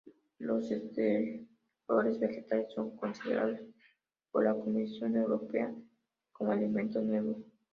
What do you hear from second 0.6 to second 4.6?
esteroles vegetales son considerados por la